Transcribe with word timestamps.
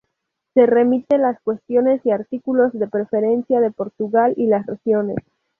Se 0.55 0.65
remite 0.65 1.19
las 1.19 1.39
cuestiones 1.41 2.03
y 2.07 2.09
artículos 2.09 2.73
de 2.73 2.87
preferencia 2.87 3.61
de 3.61 3.69
Portugal 3.69 4.33
y 4.35 4.47
las 4.47 4.65
regiones. 4.65 5.17